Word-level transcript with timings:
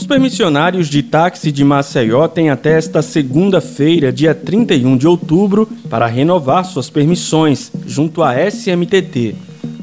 Os 0.00 0.06
permissionários 0.06 0.88
de 0.88 1.02
táxi 1.02 1.52
de 1.52 1.62
Maceió 1.62 2.26
têm 2.26 2.48
até 2.48 2.78
esta 2.78 3.02
segunda-feira, 3.02 4.10
dia 4.10 4.34
31 4.34 4.96
de 4.96 5.06
outubro, 5.06 5.68
para 5.90 6.06
renovar 6.06 6.64
suas 6.64 6.88
permissões 6.88 7.70
junto 7.86 8.22
à 8.22 8.32
SMTT. 8.50 9.36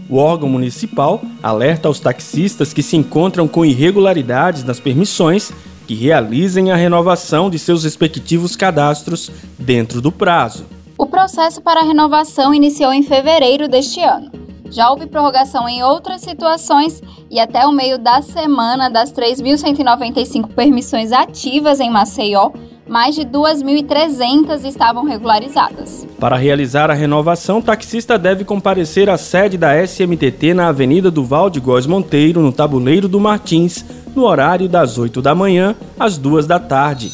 O 0.10 0.18
órgão 0.18 0.50
municipal 0.50 1.22
alerta 1.42 1.88
aos 1.88 2.00
taxistas 2.00 2.74
que 2.74 2.82
se 2.82 2.98
encontram 2.98 3.48
com 3.48 3.64
irregularidades 3.64 4.64
nas 4.64 4.80
permissões 4.80 5.52
que 5.86 5.94
realizem 5.94 6.72
a 6.72 6.76
renovação 6.76 7.48
de 7.48 7.60
seus 7.60 7.84
respectivos 7.84 8.56
cadastros 8.56 9.30
dentro 9.60 10.02
do 10.02 10.12
prazo. 10.12 10.66
O 10.98 11.06
processo 11.06 11.62
para 11.62 11.82
a 11.82 11.86
renovação 11.86 12.56
iniciou 12.56 12.92
em 12.92 13.04
fevereiro 13.04 13.68
deste 13.68 14.02
ano. 14.02 14.47
Já 14.72 14.90
houve 14.90 15.08
prorrogação 15.08 15.68
em 15.68 15.84
outras 15.84 16.22
situações 16.22 17.02
e 17.30 17.40
até 17.40 17.66
o 17.66 17.72
meio 17.72 17.98
da 17.98 18.22
semana 18.22 18.90
das 18.90 19.12
3.195 19.12 20.50
permissões 20.54 21.12
ativas 21.12 21.80
em 21.80 21.90
Maceió, 21.90 22.52
mais 22.88 23.16
de 23.16 23.24
2.300 23.24 24.64
estavam 24.66 25.04
regularizadas. 25.04 26.08
Para 26.20 26.38
realizar 26.38 26.90
a 26.90 26.94
renovação, 26.94 27.60
o 27.60 27.64
taxista 27.64 28.18
deve 28.18 28.46
comparecer 28.46 29.10
à 29.10 29.18
sede 29.18 29.58
da 29.58 29.76
SMTT 29.86 30.54
na 30.54 30.70
Avenida 30.70 31.12
do 31.12 31.28
de 31.50 31.60
Góes 31.60 31.86
Monteiro, 31.86 32.42
no 32.42 32.52
Tabuleiro 32.52 33.08
do 33.08 33.20
Martins, 33.20 33.84
no 34.16 34.24
horário 34.24 34.70
das 34.70 34.98
8 34.98 35.22
da 35.22 35.36
manhã 35.36 35.76
às 36.00 36.18
2 36.18 36.48
da 36.48 36.60
tarde. 36.60 37.12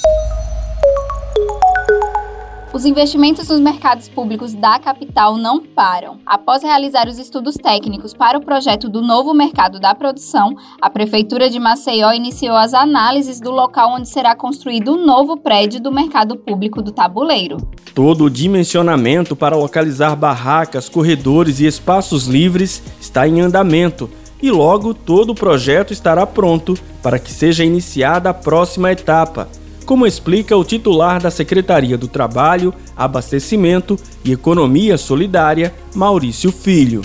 Os 2.74 2.86
investimentos 2.86 3.50
nos 3.50 3.60
mercados 3.60 4.10
públicos 4.10 4.56
da 4.56 4.80
capital 4.80 5.38
não 5.38 5.62
param. 5.62 6.18
Após 6.26 6.64
realizar 6.64 7.08
os 7.08 7.20
estudos 7.20 7.54
técnicos 7.54 8.16
para 8.16 8.36
o 8.36 8.42
projeto 8.44 8.90
do 8.90 9.00
novo 9.00 9.32
mercado 9.32 9.80
da 9.80 9.94
produção, 9.94 10.56
a 10.82 10.90
Prefeitura 10.90 11.52
de 11.52 11.60
Maceió 11.60 12.12
iniciou 12.14 12.56
as 12.56 12.74
análises 12.74 13.40
do 13.40 13.52
local 13.52 13.92
onde 13.94 14.10
será 14.10 14.36
construído 14.36 14.94
o 14.94 15.06
novo 15.06 15.38
prédio 15.38 15.80
do 15.80 15.92
mercado 15.92 16.36
público 16.36 16.82
do 16.82 16.92
Tabuleiro. 16.92 17.58
Todo 17.94 18.24
o 18.24 18.30
dimensionamento 18.30 19.36
para 19.36 19.56
localizar 19.56 20.16
barracas, 20.16 20.90
corredores 20.90 21.60
e 21.60 21.68
espaços 21.68 22.26
livres 22.26 22.82
está 23.00 23.28
em 23.28 23.40
andamento 23.40 24.10
e 24.42 24.50
logo 24.50 24.96
todo 24.96 25.30
o 25.30 25.36
projeto 25.36 25.94
estará 25.94 26.26
pronto 26.26 26.74
para 27.04 27.20
que 27.20 27.32
seja 27.32 27.64
iniciada 27.64 28.32
a 28.32 28.34
próxima 28.34 28.92
etapa 28.92 29.48
como 29.84 30.08
explica 30.08 30.58
o 30.58 30.64
titular 30.64 31.22
da 31.22 31.30
Secretaria 31.30 31.98
do 31.98 32.08
Trabalho, 32.08 32.74
Abastecimento 32.96 34.00
e 34.24 34.32
Economia 34.32 34.98
Solidária, 34.98 35.74
Maurício 35.94 36.52
Filho. 36.52 37.02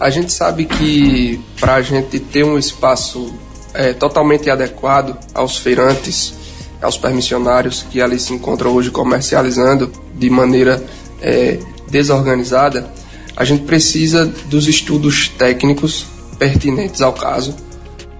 A 0.00 0.10
gente 0.10 0.32
sabe 0.32 0.64
que 0.64 1.40
para 1.58 1.74
a 1.74 1.82
gente 1.82 2.18
ter 2.20 2.44
um 2.44 2.58
espaço 2.58 3.32
é, 3.74 3.92
totalmente 3.92 4.48
adequado 4.50 5.16
aos 5.34 5.56
feirantes, 5.56 6.34
aos 6.80 6.96
permissionários 6.96 7.84
que 7.90 8.00
ali 8.00 8.18
se 8.18 8.32
encontram 8.32 8.72
hoje 8.74 8.90
comercializando 8.90 9.90
de 10.14 10.30
maneira 10.30 10.84
é, 11.20 11.58
desorganizada, 11.90 12.88
a 13.36 13.44
gente 13.44 13.64
precisa 13.64 14.26
dos 14.26 14.66
estudos 14.68 15.28
técnicos 15.28 16.06
pertinentes 16.38 17.00
ao 17.00 17.12
caso, 17.12 17.54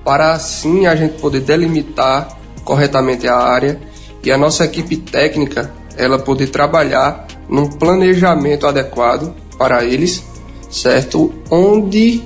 para 0.04 0.32
assim 0.32 0.86
a 0.86 0.96
gente 0.96 1.20
poder 1.20 1.40
delimitar 1.40 2.38
corretamente 2.64 3.26
a 3.26 3.36
área 3.36 3.80
e 4.22 4.30
a 4.30 4.38
nossa 4.38 4.64
equipe 4.64 4.96
técnica 4.96 5.72
ela 5.96 6.18
poder 6.18 6.48
trabalhar 6.48 7.26
num 7.48 7.68
planejamento 7.68 8.66
adequado 8.66 9.34
para 9.56 9.84
eles, 9.84 10.22
certo? 10.70 11.34
Onde 11.50 12.22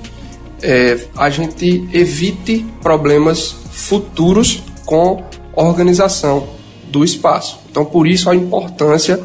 é, 0.61 0.99
a 1.15 1.29
gente 1.29 1.87
evite 1.91 2.65
problemas 2.81 3.55
futuros 3.71 4.63
com 4.85 5.23
organização 5.53 6.47
do 6.89 7.03
espaço. 7.03 7.59
Então, 7.69 7.83
por 7.83 8.07
isso 8.07 8.29
a 8.29 8.35
importância 8.35 9.19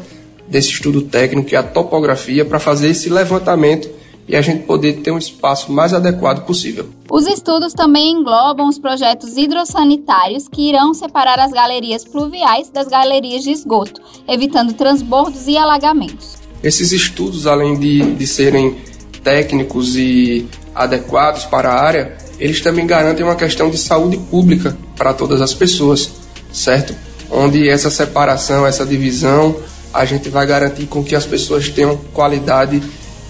desse 0.47 0.69
estudo 0.69 1.03
técnico 1.03 1.53
e 1.53 1.55
a 1.55 1.61
topografia 1.61 2.43
para 2.43 2.59
fazer 2.59 2.89
esse 2.89 3.09
levantamento 3.09 3.98
e 4.29 4.35
a 4.35 4.41
gente 4.41 4.63
poder 4.63 5.01
ter 5.01 5.09
um 5.09 5.17
espaço 5.17 5.71
mais 5.71 5.91
adequado 5.91 6.45
possível. 6.45 6.87
Os 7.09 7.25
estudos 7.25 7.73
também 7.73 8.11
englobam 8.11 8.69
os 8.69 8.77
projetos 8.77 9.35
hidrossanitários 9.35 10.47
que 10.47 10.69
irão 10.69 10.93
separar 10.93 11.39
as 11.39 11.51
galerias 11.51 12.05
pluviais 12.05 12.69
das 12.69 12.87
galerias 12.87 13.43
de 13.43 13.49
esgoto, 13.49 13.99
evitando 14.27 14.73
transbordos 14.73 15.47
e 15.47 15.57
alagamentos. 15.57 16.37
Esses 16.63 16.91
estudos, 16.91 17.47
além 17.47 17.79
de, 17.79 18.03
de 18.13 18.27
serem 18.27 18.77
técnicos 19.23 19.95
e 19.97 20.47
adequados 20.75 21.45
para 21.45 21.71
a 21.71 21.81
área, 21.81 22.15
eles 22.39 22.61
também 22.61 22.85
garantem 22.85 23.25
uma 23.25 23.35
questão 23.35 23.71
de 23.71 23.79
saúde 23.79 24.17
pública 24.17 24.77
para 24.95 25.11
todas 25.11 25.41
as 25.41 25.55
pessoas, 25.55 26.11
certo? 26.53 26.95
Onde 27.31 27.67
essa 27.67 27.89
separação, 27.89 28.65
essa 28.67 28.85
divisão, 28.85 29.55
a 29.91 30.05
gente 30.05 30.29
vai 30.29 30.45
garantir 30.45 30.85
com 30.85 31.03
que 31.03 31.15
as 31.15 31.25
pessoas 31.25 31.67
tenham 31.67 31.97
qualidade 32.13 32.81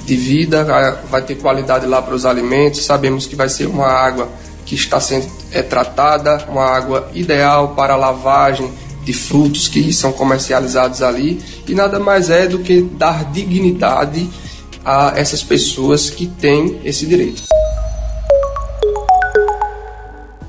de 0.10 0.16
vida, 0.16 0.66
vai 1.10 1.22
ter 1.22 1.36
qualidade 1.36 1.86
lá 1.86 2.02
para 2.02 2.16
os 2.16 2.26
alimentos. 2.26 2.84
Sabemos 2.84 3.28
que 3.28 3.36
vai 3.36 3.48
ser 3.48 3.68
uma 3.68 3.86
água 3.86 4.28
que 4.66 4.74
está 4.74 5.00
sendo 5.00 5.28
é, 5.52 5.62
tratada, 5.62 6.46
uma 6.50 6.66
água 6.66 7.10
ideal 7.14 7.70
para 7.70 7.96
lavagem 7.96 8.72
de 9.04 9.14
frutos 9.14 9.68
que 9.68 9.94
são 9.94 10.12
comercializados 10.12 11.02
ali 11.02 11.40
e 11.68 11.74
nada 11.74 12.00
mais 12.00 12.30
é 12.30 12.48
do 12.48 12.60
que 12.60 12.82
dar 12.82 13.32
dignidade 13.32 14.28
a 14.84 15.14
essas 15.16 15.44
pessoas 15.44 16.10
que 16.10 16.26
têm 16.26 16.82
esse 16.84 17.06
direito. 17.06 17.44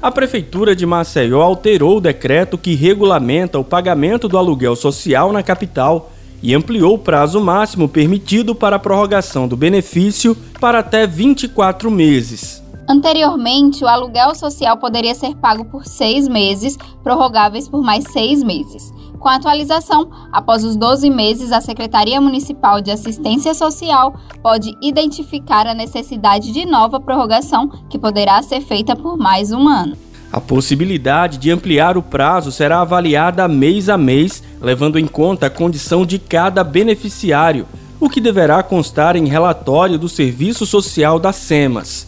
A 0.03 0.11
Prefeitura 0.11 0.75
de 0.75 0.87
Maceió 0.87 1.43
alterou 1.43 1.99
o 1.99 2.01
decreto 2.01 2.57
que 2.57 2.75
regulamenta 2.75 3.59
o 3.59 3.65
pagamento 3.65 4.27
do 4.27 4.39
aluguel 4.39 4.75
social 4.75 5.31
na 5.33 5.43
capital 5.43 6.11
e 6.43 6.55
ampliou 6.55 6.95
o 6.95 6.99
prazo 6.99 7.41
máximo 7.41 7.89
permitido 7.89 8.55
para 8.55 8.77
a 8.77 8.79
prorrogação 8.79 9.47
do 9.47 9.57
benefício 9.57 10.37
para 10.61 10.81
até 10.81 11.07
24 11.07 11.91
meses. 11.91 12.63
Anteriormente, 12.89 13.85
o 13.85 13.89
aluguel 13.89 14.35
social 14.35 14.77
poderia 14.77 15.15
ser 15.15 15.37
pago 15.37 15.65
por 15.65 15.87
seis 15.87 16.27
meses, 16.27 16.77
prorrogáveis 17.05 17.69
por 17.69 17.83
mais 17.83 18.05
seis 18.11 18.43
meses. 18.43 18.93
Com 19.21 19.29
a 19.29 19.37
atualização, 19.37 20.11
após 20.33 20.65
os 20.65 20.77
12 20.77 21.11
meses, 21.11 21.53
a 21.53 21.61
Secretaria 21.61 22.21
Municipal 22.21 22.81
de 22.81 22.91
Assistência 22.91 23.55
Social 23.55 24.15
pode 24.43 24.75
identificar 24.83 25.67
a 25.67 25.75
necessidade 25.75 26.51
de 26.53 26.65
nova 26.65 26.99
prorrogação, 26.99 27.69
que 27.89 27.99
poderá 27.99 28.43
ser 28.43 28.63
feita 28.63 28.97
por 28.97 29.19
mais 29.19 29.53
um 29.53 29.69
ano. 29.69 30.10
A 30.33 30.41
possibilidade 30.41 31.39
de 31.39 31.51
ampliar 31.51 31.97
o 31.97 32.03
prazo 32.03 32.53
será 32.53 32.81
avaliada 32.81 33.49
mês 33.49 33.89
a 33.89 33.99
mês, 33.99 34.43
levando 34.61 34.97
em 34.97 35.07
conta 35.07 35.47
a 35.47 35.51
condição 35.51 36.07
de 36.07 36.21
cada 36.21 36.63
beneficiário, 36.63 37.67
o 37.99 38.09
que 38.09 38.21
deverá 38.21 38.63
constar 38.63 39.17
em 39.17 39.27
relatório 39.27 39.99
do 39.99 40.09
Serviço 40.09 40.65
Social 40.65 41.19
da 41.19 41.33
SEMAS. 41.33 42.07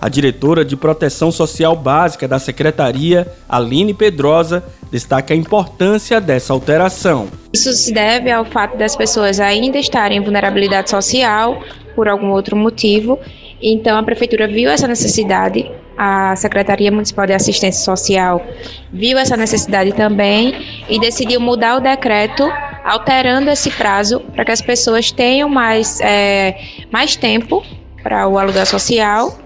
A 0.00 0.08
diretora 0.08 0.64
de 0.64 0.76
Proteção 0.76 1.30
Social 1.30 1.76
Básica 1.76 2.26
da 2.26 2.40
Secretaria, 2.40 3.30
Aline 3.48 3.94
Pedrosa, 3.94 4.64
destaca 4.90 5.32
a 5.32 5.36
importância 5.36 6.20
dessa 6.20 6.52
alteração. 6.52 7.28
Isso 7.52 7.72
se 7.72 7.92
deve 7.92 8.32
ao 8.32 8.44
fato 8.44 8.76
das 8.76 8.96
pessoas 8.96 9.38
ainda 9.38 9.78
estarem 9.78 10.18
em 10.18 10.22
vulnerabilidade 10.22 10.90
social 10.90 11.62
por 11.94 12.08
algum 12.08 12.30
outro 12.30 12.56
motivo. 12.56 13.18
Então, 13.62 13.96
a 13.96 14.02
Prefeitura 14.02 14.48
viu 14.48 14.70
essa 14.70 14.88
necessidade 14.88 15.70
a 16.02 16.34
Secretaria 16.34 16.90
Municipal 16.90 17.26
de 17.26 17.34
Assistência 17.34 17.84
Social 17.84 18.42
viu 18.90 19.18
essa 19.18 19.36
necessidade 19.36 19.92
também 19.92 20.82
e 20.88 20.98
decidiu 20.98 21.38
mudar 21.38 21.76
o 21.76 21.80
decreto, 21.80 22.50
alterando 22.82 23.50
esse 23.50 23.70
prazo 23.70 24.18
para 24.34 24.42
que 24.46 24.50
as 24.50 24.62
pessoas 24.62 25.12
tenham 25.12 25.46
mais, 25.46 26.00
é, 26.00 26.58
mais 26.90 27.16
tempo 27.16 27.62
para 28.02 28.26
o 28.26 28.38
aluguel 28.38 28.64
social 28.64 29.38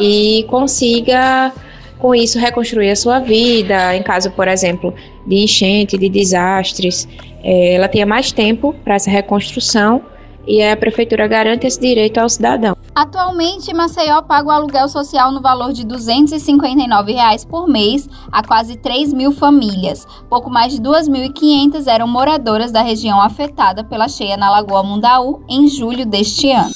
e 0.00 0.44
consiga 0.48 1.52
com 1.96 2.12
isso 2.12 2.40
reconstruir 2.40 2.90
a 2.90 2.96
sua 2.96 3.20
vida, 3.20 3.94
em 3.94 4.02
caso, 4.02 4.32
por 4.32 4.48
exemplo, 4.48 4.92
de 5.28 5.36
enchente, 5.36 5.96
de 5.96 6.08
desastres, 6.08 7.06
é, 7.44 7.74
ela 7.74 7.86
tenha 7.86 8.04
mais 8.04 8.32
tempo 8.32 8.74
para 8.82 8.96
essa 8.96 9.10
reconstrução 9.10 10.02
e 10.44 10.60
a 10.60 10.76
prefeitura 10.76 11.28
garante 11.28 11.68
esse 11.68 11.80
direito 11.80 12.18
ao 12.18 12.28
cidadão. 12.28 12.76
Atualmente, 12.98 13.72
Maceió 13.72 14.20
paga 14.22 14.48
o 14.48 14.50
aluguel 14.50 14.88
social 14.88 15.30
no 15.30 15.40
valor 15.40 15.72
de 15.72 15.84
259 15.84 17.12
reais 17.12 17.44
por 17.44 17.68
mês 17.68 18.08
a 18.32 18.42
quase 18.42 18.74
3 18.76 19.12
mil 19.12 19.30
famílias. 19.30 20.04
Pouco 20.28 20.50
mais 20.50 20.72
de 20.72 20.80
2.500 20.82 21.86
eram 21.86 22.08
moradoras 22.08 22.72
da 22.72 22.82
região 22.82 23.20
afetada 23.20 23.84
pela 23.84 24.08
cheia 24.08 24.36
na 24.36 24.50
Lagoa 24.50 24.82
Mundaú 24.82 25.44
em 25.48 25.68
julho 25.68 26.04
deste 26.04 26.50
ano. 26.50 26.72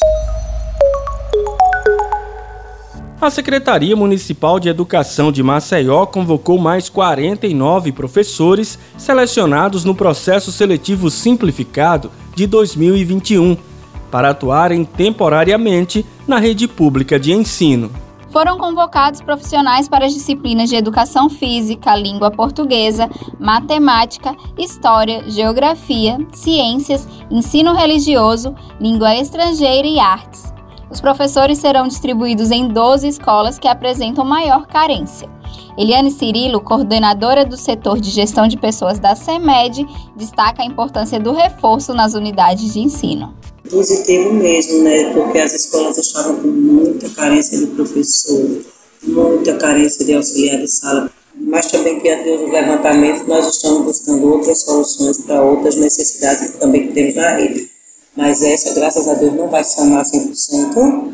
A 3.20 3.28
Secretaria 3.28 3.96
Municipal 3.96 4.60
de 4.60 4.68
Educação 4.68 5.32
de 5.32 5.42
Maceió 5.42 6.06
convocou 6.06 6.56
mais 6.56 6.88
49 6.88 7.90
professores 7.90 8.78
selecionados 8.96 9.84
no 9.84 9.92
processo 9.92 10.52
seletivo 10.52 11.10
simplificado 11.10 12.12
de 12.36 12.46
2021 12.46 13.71
para 14.12 14.28
atuarem 14.28 14.84
temporariamente 14.84 16.04
na 16.28 16.38
rede 16.38 16.68
pública 16.68 17.18
de 17.18 17.32
ensino. 17.32 17.90
Foram 18.28 18.58
convocados 18.58 19.20
profissionais 19.20 19.88
para 19.88 20.06
as 20.06 20.12
disciplinas 20.12 20.68
de 20.68 20.76
educação 20.76 21.28
física, 21.28 21.96
língua 21.96 22.30
portuguesa, 22.30 23.10
matemática, 23.40 24.34
história, 24.58 25.24
geografia, 25.28 26.18
ciências, 26.32 27.08
ensino 27.30 27.74
religioso, 27.74 28.54
língua 28.80 29.14
estrangeira 29.16 29.88
e 29.88 29.98
artes. 29.98 30.52
Os 30.90 31.00
professores 31.00 31.58
serão 31.58 31.88
distribuídos 31.88 32.50
em 32.50 32.68
12 32.68 33.08
escolas 33.08 33.58
que 33.58 33.68
apresentam 33.68 34.24
maior 34.24 34.66
carência. 34.66 35.28
Eliane 35.76 36.10
Cirilo, 36.10 36.60
coordenadora 36.60 37.46
do 37.46 37.56
setor 37.56 37.98
de 37.98 38.10
gestão 38.10 38.46
de 38.46 38.58
pessoas 38.58 38.98
da 38.98 39.14
CEMED, 39.14 39.86
destaca 40.14 40.62
a 40.62 40.66
importância 40.66 41.18
do 41.18 41.32
reforço 41.32 41.94
nas 41.94 42.14
unidades 42.14 42.74
de 42.74 42.80
ensino. 42.80 43.34
Positivo 43.72 44.34
mesmo, 44.34 44.82
né? 44.82 45.14
Porque 45.14 45.38
as 45.38 45.54
escolas 45.54 45.96
estavam 45.96 46.36
com 46.36 46.48
muita 46.48 47.08
carência 47.08 47.58
de 47.58 47.68
professor, 47.68 48.60
muita 49.02 49.54
carência 49.54 50.04
de 50.04 50.12
auxiliar 50.12 50.58
de 50.58 50.68
sala. 50.68 51.10
Mas 51.34 51.70
também, 51.70 51.98
diante 51.98 52.24
dos 52.24 52.52
levantamentos, 52.52 53.26
nós 53.26 53.48
estamos 53.48 53.84
buscando 53.84 54.30
outras 54.30 54.60
soluções 54.60 55.22
para 55.22 55.42
outras 55.42 55.76
necessidades 55.76 56.50
que 56.50 56.58
também 56.58 56.92
temos 56.92 57.14
na 57.14 57.30
rede. 57.30 57.70
Mas 58.14 58.42
essa, 58.42 58.74
graças 58.74 59.08
a 59.08 59.14
Deus, 59.14 59.32
não 59.32 59.48
vai 59.48 59.64
sanar 59.64 60.04
100%, 60.04 61.10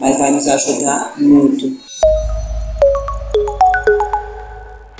mas 0.00 0.18
vai 0.18 0.32
nos 0.32 0.48
ajudar 0.48 1.14
muito. 1.16 1.76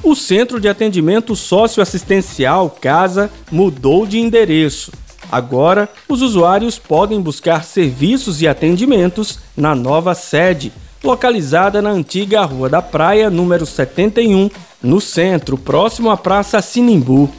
O 0.05 0.15
Centro 0.15 0.61
de 0.61 0.69
Atendimento 0.69 1.35
Socioassistencial 1.35 2.71
Casa 2.71 3.29
mudou 3.51 4.07
de 4.07 4.21
endereço. 4.21 4.93
Agora, 5.31 5.89
os 6.09 6.23
usuários 6.23 6.79
podem 6.79 7.21
buscar 7.21 7.63
serviços 7.65 8.43
e 8.43 8.49
atendimentos 8.49 9.39
na 9.57 9.75
nova 9.75 10.15
sede, 10.15 10.73
localizada 11.05 11.81
na 11.81 11.91
antiga 11.91 12.45
Rua 12.45 12.69
da 12.69 12.83
Praia, 12.83 13.31
número 13.31 13.65
71, 13.65 14.51
no 14.83 15.01
centro, 15.01 15.57
próximo 15.57 16.11
à 16.11 16.17
Praça 16.17 16.61
Sinimbu. 16.61 17.31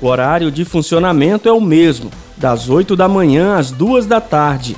O 0.00 0.06
horário 0.06 0.50
de 0.50 0.64
funcionamento 0.64 1.48
é 1.48 1.52
o 1.52 1.60
mesmo, 1.60 2.10
das 2.36 2.68
8 2.68 2.94
da 2.94 3.08
manhã 3.08 3.56
às 3.56 3.70
2 3.70 4.06
da 4.06 4.20
tarde. 4.20 4.76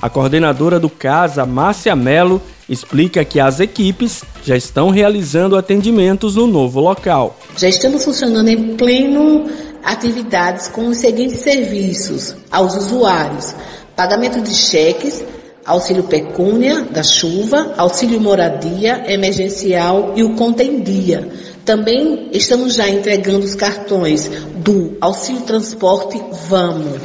A 0.00 0.08
coordenadora 0.08 0.80
do 0.80 0.88
CASA, 0.88 1.44
Márcia 1.44 1.94
Mello, 1.94 2.40
explica 2.66 3.24
que 3.24 3.38
as 3.38 3.60
equipes 3.60 4.24
já 4.42 4.56
estão 4.56 4.88
realizando 4.88 5.56
atendimentos 5.56 6.36
no 6.36 6.46
novo 6.46 6.80
local. 6.80 7.38
Já 7.58 7.68
estamos 7.68 8.04
funcionando 8.04 8.48
em 8.48 8.76
pleno 8.76 9.44
atividades 9.84 10.68
com 10.68 10.86
os 10.88 10.98
seguintes 10.98 11.40
serviços 11.40 12.34
aos 12.50 12.76
usuários: 12.76 13.54
pagamento 13.96 14.40
de 14.40 14.54
cheques, 14.54 15.24
auxílio 15.64 16.04
pecúnia 16.04 16.82
da 16.82 17.02
chuva, 17.02 17.74
auxílio 17.76 18.20
moradia 18.20 19.04
emergencial 19.12 20.12
e 20.16 20.24
o 20.24 20.34
conta 20.34 20.62
em 20.62 20.80
dia. 20.80 21.30
Também 21.64 22.28
estamos 22.32 22.74
já 22.74 22.88
entregando 22.88 23.44
os 23.44 23.54
cartões 23.54 24.28
do 24.56 24.96
Auxílio 25.00 25.42
Transporte 25.42 26.20
Vamos. 26.48 27.00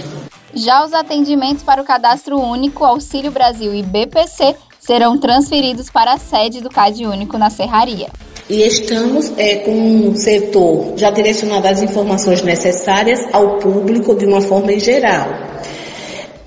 Já 0.54 0.86
os 0.86 0.94
atendimentos 0.94 1.63
para 1.63 1.81
o 1.81 1.86
Cadastro 1.86 2.39
Único, 2.39 2.86
Auxílio 2.86 3.30
Brasil 3.30 3.75
e 3.75 3.83
BPC 3.83 4.56
serão 4.80 5.18
transferidos 5.18 5.89
para 5.89 6.13
a 6.13 6.18
sede 6.18 6.62
do 6.62 6.69
CAD 6.69 7.06
Único 7.06 7.38
na 7.38 7.50
Serraria. 7.50 8.10
E 8.47 8.62
estamos 8.62 9.33
é, 9.38 9.56
com 9.56 10.09
o 10.09 10.15
setor 10.15 10.94
já 10.95 11.09
direcionado 11.09 11.68
as 11.68 11.81
informações 11.81 12.44
necessárias 12.44 13.19
ao 13.33 13.57
público 13.57 14.13
de 14.13 14.25
uma 14.25 14.39
forma 14.39 14.71
em 14.71 14.80
geral. 14.80 15.30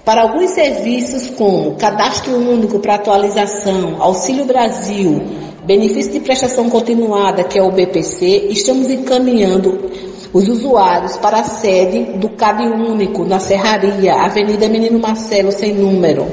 Para 0.05 0.23
alguns 0.23 0.53
serviços 0.53 1.29
como 1.31 1.75
Cadastro 1.75 2.37
Único 2.37 2.79
para 2.79 2.95
Atualização, 2.95 4.01
Auxílio 4.01 4.45
Brasil, 4.45 5.23
Benefício 5.65 6.13
de 6.13 6.21
Prestação 6.21 6.71
Continuada, 6.71 7.43
que 7.43 7.59
é 7.59 7.63
o 7.63 7.73
BPC, 7.73 8.47
estamos 8.49 8.89
encaminhando 8.89 9.91
os 10.33 10.49
usuários 10.49 11.17
para 11.17 11.41
a 11.41 11.45
sede 11.45 12.17
do 12.19 12.29
CAD 12.31 12.63
Único, 12.63 13.25
na 13.25 13.41
Serraria, 13.41 14.15
Avenida 14.15 14.69
Menino 14.69 15.01
Marcelo, 15.01 15.51
sem 15.51 15.75
número. 15.75 16.27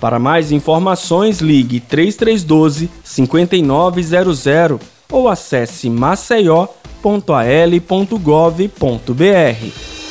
Para 0.00 0.18
mais 0.18 0.52
informações, 0.52 1.38
ligue 1.40 1.80
3312 1.80 2.90
5900 3.04 4.95
ou 5.16 5.30
acesse 5.30 5.88
maceió.al.gov.br. 5.88 6.68